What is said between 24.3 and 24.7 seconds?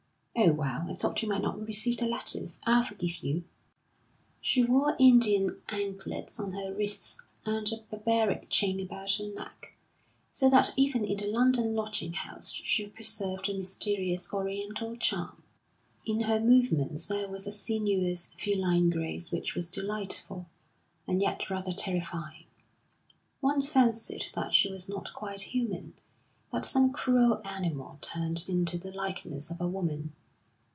that